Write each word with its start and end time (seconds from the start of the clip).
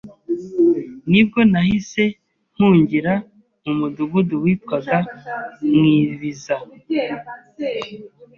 nibwo 1.11 1.39
nahise 1.51 2.03
mpungira 2.53 3.13
mu 3.63 3.71
mudugudu 3.79 4.35
witwaga 4.43 4.97
mu 5.75 5.83
Ibiza 6.03 6.55